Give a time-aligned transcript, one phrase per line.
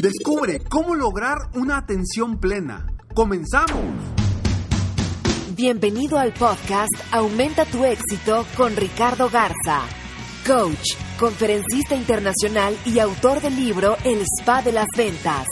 [0.00, 2.86] Descubre cómo lograr una atención plena.
[3.16, 3.82] ¡Comenzamos!
[5.56, 9.80] Bienvenido al podcast Aumenta tu éxito con Ricardo Garza,
[10.46, 15.48] coach, conferencista internacional y autor del libro El Spa de las Ventas.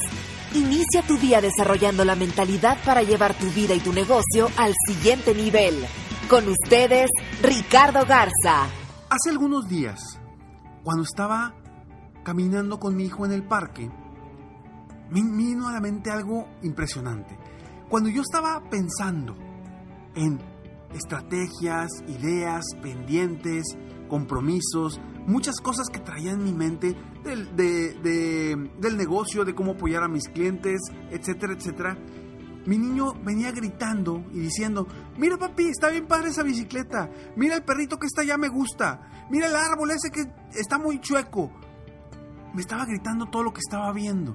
[0.55, 5.35] Inicia tu día desarrollando la mentalidad para llevar tu vida y tu negocio al siguiente
[5.35, 5.75] nivel.
[6.31, 7.11] Con ustedes,
[7.43, 8.67] Ricardo Garza.
[9.11, 10.21] Hace algunos días,
[10.85, 11.53] cuando estaba
[12.23, 13.91] caminando con mi hijo en el parque,
[15.11, 17.39] me vino a la mente algo impresionante.
[17.89, 19.37] Cuando yo estaba pensando
[20.15, 20.41] en
[20.93, 23.65] estrategias, ideas, pendientes,
[24.09, 30.09] compromisos, muchas cosas que traía en mi mente del, del negocio, de cómo apoyar a
[30.09, 31.99] mis clientes, etcétera, etcétera.
[32.67, 37.63] Mi niño venía gritando y diciendo, mira papi, está bien padre esa bicicleta, mira el
[37.63, 41.53] perrito que está allá me gusta, mira el árbol ese que está muy chueco.
[42.55, 44.35] Me estaba gritando todo lo que estaba viendo.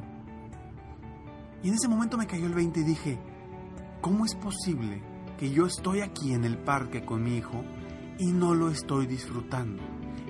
[1.63, 3.19] Y en ese momento me cayó el 20 y dije,
[4.01, 5.01] ¿cómo es posible
[5.37, 7.63] que yo estoy aquí en el parque con mi hijo
[8.17, 9.83] y no lo estoy disfrutando?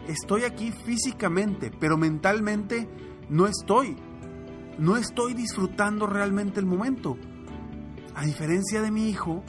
[0.07, 2.89] Estoy aquí físicamente, pero mentalmente
[3.29, 3.95] no estoy.
[4.77, 7.17] No estoy disfrutando realmente el momento.
[8.15, 9.43] A diferencia de mi hijo,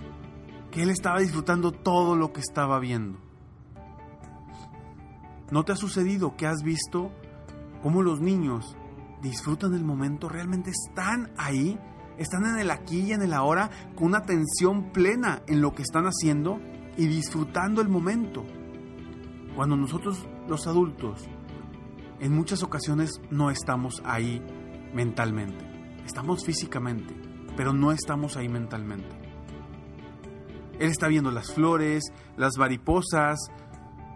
[0.70, 3.18] que él estaba disfrutando todo lo que estaba viendo.
[5.50, 7.12] ¿No te ha sucedido que has visto
[7.82, 8.76] cómo los niños
[9.22, 11.78] disfrutan el momento, realmente están ahí,
[12.18, 15.82] están en el aquí y en el ahora con una atención plena en lo que
[15.82, 16.60] están haciendo
[16.96, 18.44] y disfrutando el momento.
[19.54, 21.24] Cuando nosotros los adultos
[22.20, 24.42] en muchas ocasiones no estamos ahí
[24.92, 25.64] mentalmente,
[26.04, 27.14] estamos físicamente,
[27.56, 29.22] pero no estamos ahí mentalmente.
[30.78, 32.02] Él está viendo las flores,
[32.36, 33.38] las mariposas,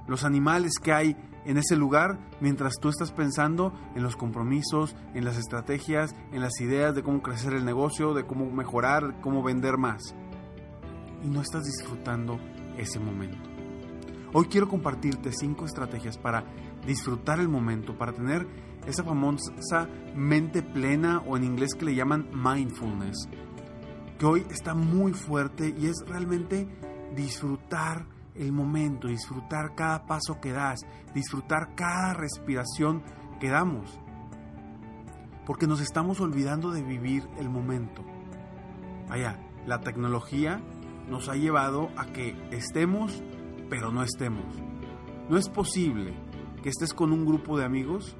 [0.08, 5.24] los animales que hay en ese lugar mientras tú estás pensando en los compromisos, en
[5.24, 9.78] las estrategias, en las ideas de cómo crecer el negocio, de cómo mejorar, cómo vender
[9.78, 10.14] más.
[11.22, 12.38] Y no estás disfrutando
[12.76, 13.38] ese momento.
[14.32, 16.44] Hoy quiero compartirte cinco estrategias para
[16.84, 18.46] disfrutar el momento, para tener
[18.86, 23.28] esa famosa mente plena o en inglés que le llaman mindfulness,
[24.18, 26.68] que hoy está muy fuerte y es realmente
[27.14, 28.06] disfrutar
[28.38, 30.80] el momento, disfrutar cada paso que das,
[31.14, 33.02] disfrutar cada respiración
[33.41, 33.98] que damos.
[35.44, 38.04] Porque nos estamos olvidando de vivir el momento.
[39.08, 40.60] Vaya, la tecnología
[41.08, 43.22] nos ha llevado a que estemos,
[43.70, 44.44] pero no estemos.
[45.28, 46.14] No es posible
[46.62, 48.16] que estés con un grupo de amigos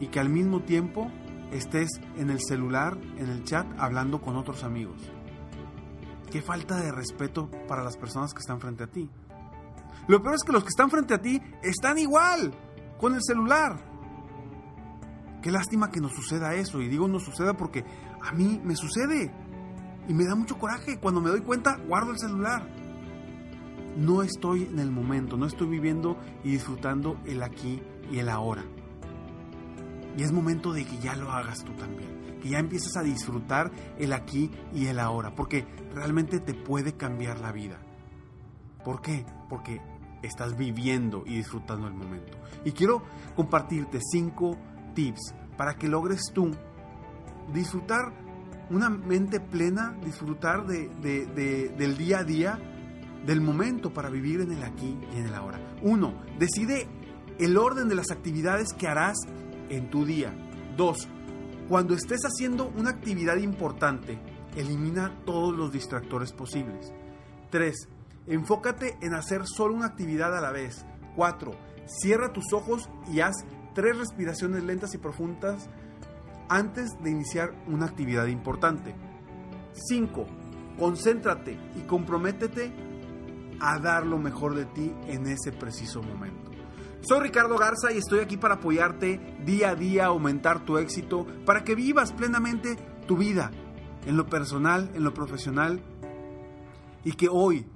[0.00, 1.10] y que al mismo tiempo
[1.52, 5.00] estés en el celular, en el chat, hablando con otros amigos.
[6.30, 9.08] Qué falta de respeto para las personas que están frente a ti.
[10.08, 12.52] Lo peor es que los que están frente a ti están igual,
[12.98, 13.96] con el celular.
[15.42, 16.80] Qué lástima que nos suceda eso.
[16.80, 17.84] Y digo nos suceda porque
[18.20, 19.32] a mí me sucede.
[20.08, 20.98] Y me da mucho coraje.
[20.98, 22.68] Cuando me doy cuenta, guardo el celular.
[23.96, 28.64] No estoy en el momento, no estoy viviendo y disfrutando el aquí y el ahora.
[30.16, 32.38] Y es momento de que ya lo hagas tú también.
[32.42, 35.34] Que ya empieces a disfrutar el aquí y el ahora.
[35.34, 37.78] Porque realmente te puede cambiar la vida.
[38.84, 39.24] ¿Por qué?
[39.48, 39.80] Porque
[40.22, 42.36] estás viviendo y disfrutando el momento.
[42.64, 43.02] Y quiero
[43.34, 44.56] compartirte cinco
[44.94, 46.50] tips para que logres tú
[47.52, 48.12] disfrutar
[48.70, 50.88] una mente plena, disfrutar de,
[51.76, 52.58] del día a día,
[53.24, 55.60] del momento para vivir en el aquí y en el ahora.
[55.82, 56.88] Uno, decide
[57.38, 59.16] el orden de las actividades que harás
[59.68, 60.32] en tu día.
[60.76, 61.08] Dos,
[61.68, 64.18] cuando estés haciendo una actividad importante,
[64.56, 66.92] elimina todos los distractores posibles.
[67.50, 67.88] Tres,
[68.26, 70.84] Enfócate en hacer solo una actividad a la vez.
[71.14, 71.52] 4.
[71.86, 73.44] Cierra tus ojos y haz
[73.74, 75.68] tres respiraciones lentas y profundas
[76.48, 78.94] antes de iniciar una actividad importante.
[79.88, 80.26] 5.
[80.78, 82.72] Concéntrate y comprométete
[83.60, 86.50] a dar lo mejor de ti en ese preciso momento.
[87.00, 91.62] Soy Ricardo Garza y estoy aquí para apoyarte día a día aumentar tu éxito, para
[91.62, 92.76] que vivas plenamente
[93.06, 93.52] tu vida,
[94.06, 95.80] en lo personal, en lo profesional,
[97.04, 97.66] y que hoy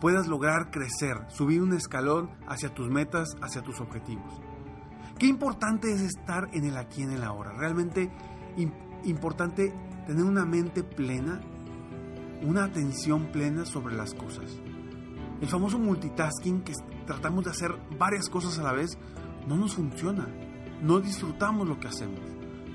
[0.00, 4.40] puedas lograr crecer, subir un escalón hacia tus metas, hacia tus objetivos.
[5.18, 7.52] Qué importante es estar en el aquí, en el ahora.
[7.52, 8.10] Realmente
[9.04, 9.72] importante
[10.06, 11.40] tener una mente plena,
[12.42, 14.58] una atención plena sobre las cosas.
[15.40, 16.72] El famoso multitasking, que
[17.06, 18.98] tratamos de hacer varias cosas a la vez,
[19.46, 20.26] no nos funciona.
[20.82, 22.20] No disfrutamos lo que hacemos.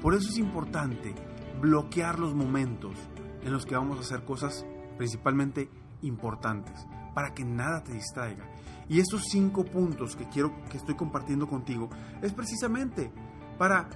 [0.02, 1.16] Por eso es importante
[1.60, 2.96] bloquear los momentos
[3.44, 4.66] en los que vamos a hacer cosas
[4.98, 5.70] principalmente
[6.02, 8.46] importantes, para que nada te distraiga.
[8.88, 11.90] Y esos cinco puntos que quiero que estoy compartiendo contigo
[12.22, 13.12] es precisamente
[13.58, 13.90] para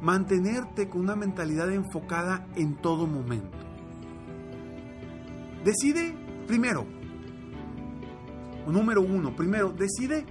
[0.00, 3.56] mantenerte con una mentalidad enfocada en todo momento.
[5.64, 6.14] Decide
[6.46, 6.86] primero,
[8.68, 10.24] número uno, primero, decide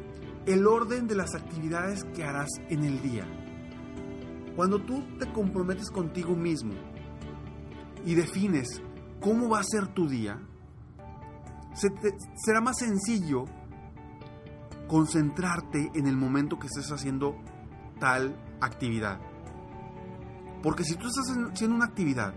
[0.45, 3.25] el orden de las actividades que harás en el día.
[4.55, 6.73] Cuando tú te comprometes contigo mismo
[8.05, 8.81] y defines
[9.19, 10.39] cómo va a ser tu día,
[11.75, 13.45] será más sencillo
[14.87, 17.35] concentrarte en el momento que estés haciendo
[17.99, 19.19] tal actividad.
[20.61, 22.33] Porque si tú estás haciendo una actividad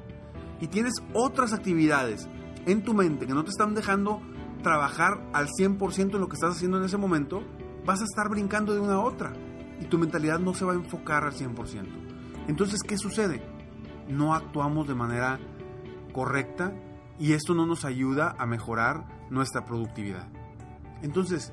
[0.61, 2.29] y tienes otras actividades
[2.67, 4.20] en tu mente que no te están dejando
[4.62, 7.43] trabajar al 100% en lo que estás haciendo en ese momento,
[7.85, 9.32] vas a estar brincando de una a otra
[9.81, 11.87] y tu mentalidad no se va a enfocar al 100%.
[12.49, 13.43] Entonces, ¿qué sucede?
[14.08, 15.38] No actuamos de manera
[16.12, 16.73] correcta
[17.19, 20.28] y esto no nos ayuda a mejorar nuestra productividad.
[21.02, 21.52] Entonces,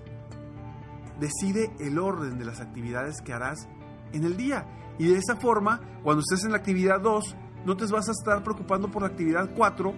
[1.20, 3.68] decide el orden de las actividades que harás
[4.14, 4.66] en el día.
[4.98, 7.36] Y de esa forma, cuando estés en la actividad 2,
[7.66, 9.94] no te vas a estar preocupando por la actividad 4,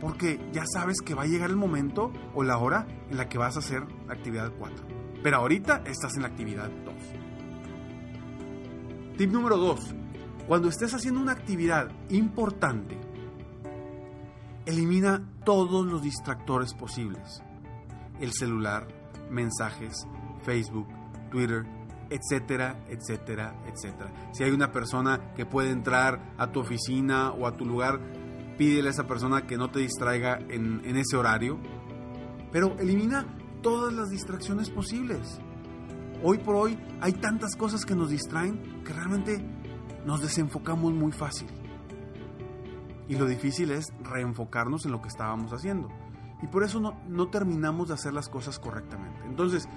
[0.00, 3.38] porque ya sabes que va a llegar el momento o la hora en la que
[3.38, 4.86] vas a hacer la actividad 4.
[5.22, 6.94] Pero ahorita estás en la actividad 2.
[9.16, 9.94] Tip número 2.
[10.46, 12.96] Cuando estés haciendo una actividad importante,
[14.68, 17.42] elimina todos los distractores posibles.
[18.20, 18.86] El celular,
[19.30, 20.06] mensajes,
[20.44, 20.86] Facebook,
[21.30, 21.64] Twitter,
[22.10, 24.12] etcétera, etcétera, etcétera.
[24.32, 27.98] Si hay una persona que puede entrar a tu oficina o a tu lugar,
[28.58, 31.58] pídele a esa persona que no te distraiga en, en ese horario.
[32.52, 33.24] Pero elimina
[33.62, 35.38] todas las distracciones posibles.
[36.22, 39.42] Hoy por hoy hay tantas cosas que nos distraen que realmente
[40.04, 41.48] nos desenfocamos muy fácil.
[43.08, 45.88] Y lo difícil es reenfocarnos en lo que estábamos haciendo.
[46.42, 49.20] Y por eso no, terminamos de hacer las cosas correctamente.
[49.26, 49.68] Entonces,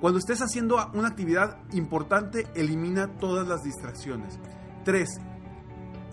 [0.00, 4.38] cuando estés haciendo una actividad importante, elimina todas las distracciones.
[4.84, 5.08] 3.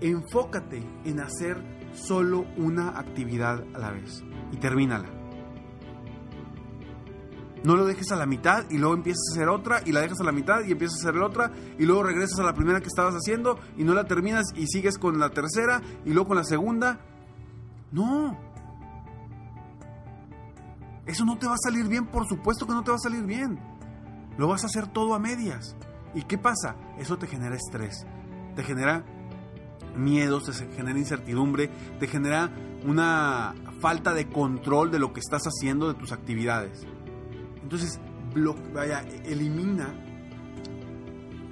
[0.01, 1.57] Enfócate en hacer
[1.93, 5.24] solo una actividad a la vez y termínala.
[7.65, 10.21] No lo dejes a la mitad y luego empiezas a hacer otra y la dejas
[10.21, 12.79] a la mitad y empiezas a hacer la otra y luego regresas a la primera
[12.79, 16.37] que estabas haciendo y no la terminas y sigues con la tercera y luego con
[16.37, 16.99] la segunda.
[17.91, 18.37] No.
[21.07, 23.23] Eso no te va a salir bien, por supuesto que no te va a salir
[23.23, 23.59] bien.
[24.37, 25.75] Lo vas a hacer todo a medias.
[26.13, 26.75] ¿Y qué pasa?
[26.99, 28.05] Eso te genera estrés,
[28.55, 29.03] te genera
[29.97, 32.51] miedos, te genera incertidumbre, te genera
[32.85, 36.85] una falta de control de lo que estás haciendo, de tus actividades.
[37.65, 37.99] Entonces,
[39.25, 39.91] elimina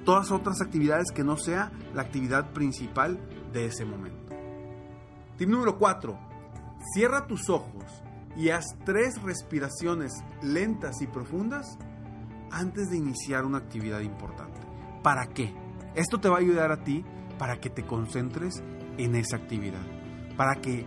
[0.04, 3.18] todas otras actividades que no sea la actividad principal
[3.52, 4.32] de ese momento.
[5.36, 6.16] Tip número 4.
[6.94, 7.82] Cierra tus ojos
[8.36, 11.76] y haz tres respiraciones lentas y profundas
[12.52, 14.60] antes de iniciar una actividad importante.
[15.02, 15.52] ¿Para qué?
[15.96, 17.04] Esto te va a ayudar a ti
[17.40, 18.62] para que te concentres
[18.98, 19.82] en esa actividad,
[20.36, 20.86] para que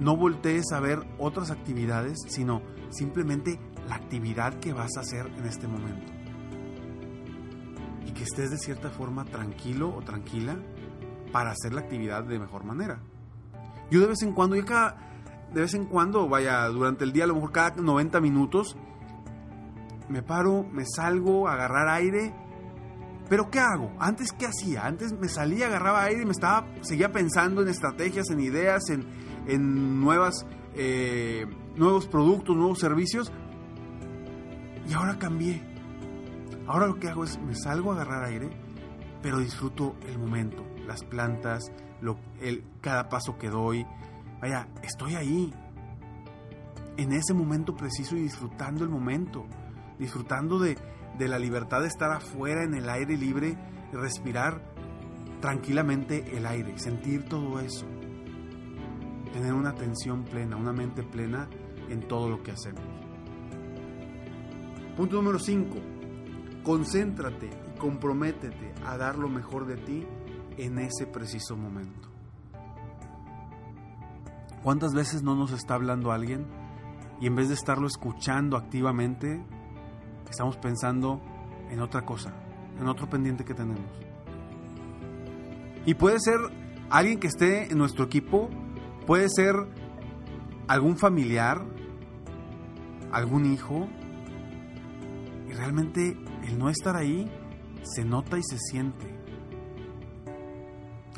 [0.00, 5.46] no voltees a ver otras actividades, sino simplemente la actividad que vas a hacer en
[5.46, 6.12] este momento.
[8.06, 10.56] Y que estés de cierta forma tranquilo o tranquila
[11.32, 13.00] para hacer la actividad de mejor manera.
[13.90, 14.96] Yo de vez en cuando, yo cada,
[15.52, 18.76] de vez en cuando, vaya, durante el día, a lo mejor cada 90 minutos,
[20.08, 22.34] me paro, me salgo a agarrar aire.
[23.28, 23.92] Pero ¿qué hago?
[24.00, 24.86] Antes ¿qué hacía?
[24.86, 30.00] Antes me salía, agarraba aire y me estaba, seguía pensando en estrategias, en ideas, en,
[30.00, 31.46] nuevas, eh,
[31.76, 33.32] nuevos productos, nuevos servicios.
[34.90, 35.62] Y ahora cambié.
[36.66, 38.50] Ahora lo que hago es me salgo a agarrar aire,
[39.22, 41.72] pero disfruto el momento, las plantas,
[42.40, 43.86] el, cada paso que doy.
[44.42, 45.54] Vaya, estoy ahí,
[46.96, 49.46] en ese momento preciso y disfrutando el momento
[50.00, 50.76] disfrutando de,
[51.18, 53.56] la libertad de estar afuera en el aire libre,
[53.92, 54.62] respirar
[55.40, 57.86] tranquilamente el aire, sentir todo eso.
[59.34, 61.48] Tener una atención plena, una mente plena
[61.90, 62.82] en todo lo que hacemos.
[65.00, 65.76] Punto número 5.
[66.62, 70.06] Concéntrate y comprométete a dar lo mejor de ti
[70.58, 72.10] en ese preciso momento.
[74.62, 76.44] ¿Cuántas veces no nos está hablando alguien
[77.18, 79.42] y en vez de estarlo escuchando activamente,
[80.28, 81.22] estamos pensando
[81.70, 82.34] en otra cosa,
[82.78, 83.90] en otro pendiente que tenemos?
[85.86, 86.36] Y puede ser
[86.90, 88.50] alguien que esté en nuestro equipo,
[89.06, 89.54] puede ser
[90.68, 91.64] algún familiar,
[93.10, 93.88] algún hijo,
[95.60, 97.30] realmente el no estar ahí
[97.82, 99.14] se nota y se siente.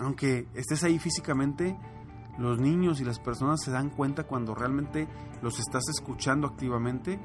[0.00, 1.78] Aunque estés ahí físicamente,
[2.38, 5.06] los niños y las personas se dan cuenta cuando realmente
[5.42, 7.20] los estás escuchando activamente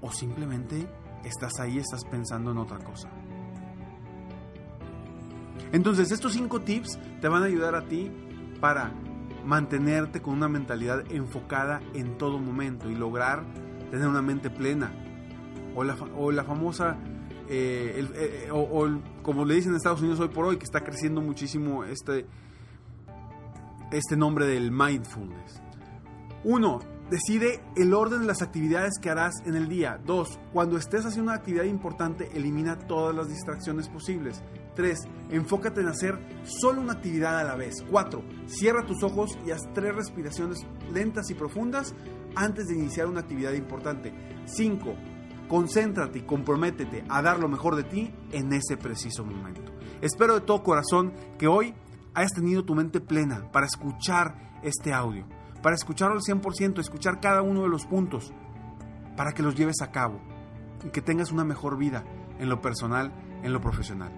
[0.00, 0.88] o simplemente
[1.22, 3.10] estás ahí, estás pensando en otra cosa.
[5.70, 8.10] Entonces, estos cinco tips te van a ayudar a ti
[8.62, 8.90] para
[9.44, 13.44] mantenerte con una mentalidad enfocada en todo momento y lograr
[13.90, 15.03] tener una mente plena.
[15.74, 16.96] O la, o la famosa,
[17.48, 18.88] eh, eh, o,
[19.22, 22.26] como le dicen en Estados Unidos hoy por hoy, que está creciendo muchísimo este,
[23.90, 25.60] este nombre del mindfulness.
[26.44, 30.00] Uno, decide el orden de las actividades que harás en el día.
[30.04, 34.42] Dos, cuando estés haciendo una actividad importante, elimina todas las distracciones posibles.
[34.74, 34.98] 3.
[35.30, 37.84] Enfócate en hacer solo una actividad a la vez.
[37.90, 38.22] 4.
[38.46, 41.94] Cierra tus ojos y haz tres respiraciones lentas y profundas
[42.34, 44.12] antes de iniciar una actividad importante.
[44.46, 44.94] 5.
[45.48, 49.72] Concéntrate y comprométete a dar lo mejor de ti en ese preciso momento.
[50.00, 51.74] Espero de todo corazón que hoy
[52.14, 55.26] hayas tenido tu mente plena para escuchar este audio,
[55.62, 58.32] para escucharlo al 100%, escuchar cada uno de los puntos,
[59.16, 60.20] para que los lleves a cabo
[60.84, 62.04] y que tengas una mejor vida
[62.38, 64.12] en lo personal, en lo profesional.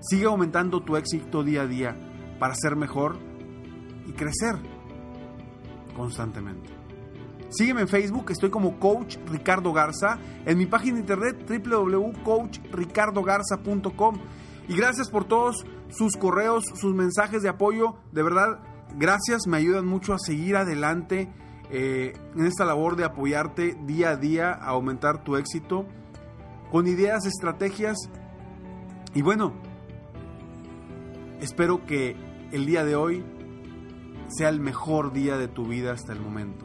[0.00, 1.96] Sigue aumentando tu éxito día a día
[2.38, 3.18] para ser mejor
[4.06, 4.56] y crecer
[5.96, 6.77] constantemente.
[7.50, 14.18] Sígueme en Facebook, estoy como Coach Ricardo Garza, en mi página de internet www.coachricardogarza.com.
[14.68, 17.96] Y gracias por todos sus correos, sus mensajes de apoyo.
[18.12, 18.60] De verdad,
[18.96, 21.32] gracias, me ayudan mucho a seguir adelante
[21.70, 25.86] eh, en esta labor de apoyarte día a día, a aumentar tu éxito
[26.70, 27.96] con ideas, estrategias.
[29.14, 29.54] Y bueno,
[31.40, 32.16] Espero que
[32.50, 33.24] el día de hoy
[34.26, 36.64] sea el mejor día de tu vida hasta el momento.